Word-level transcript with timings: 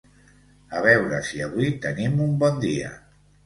A 0.77 0.81
veure 0.85 1.21
si 1.29 1.45
avui 1.49 1.69
tenim 1.87 2.19
un 2.29 2.35
bon 2.45 2.61
dia. 2.69 2.95